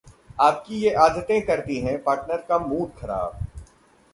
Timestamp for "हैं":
1.79-1.97